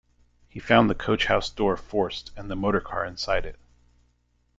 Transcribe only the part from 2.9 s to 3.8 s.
inside it.